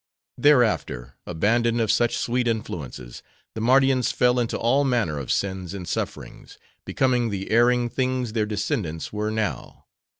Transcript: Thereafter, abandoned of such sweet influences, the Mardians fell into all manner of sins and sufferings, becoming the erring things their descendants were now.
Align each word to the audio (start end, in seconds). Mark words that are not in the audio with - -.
Thereafter, 0.39 1.13
abandoned 1.27 1.79
of 1.79 1.91
such 1.91 2.17
sweet 2.17 2.47
influences, 2.47 3.21
the 3.53 3.61
Mardians 3.61 4.11
fell 4.11 4.39
into 4.39 4.57
all 4.57 4.83
manner 4.83 5.19
of 5.19 5.31
sins 5.31 5.75
and 5.75 5.87
sufferings, 5.87 6.57
becoming 6.85 7.29
the 7.29 7.51
erring 7.51 7.87
things 7.87 8.33
their 8.33 8.47
descendants 8.47 9.13
were 9.13 9.29
now. 9.29 9.85